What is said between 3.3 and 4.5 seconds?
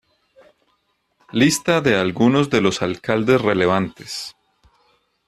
relevantes.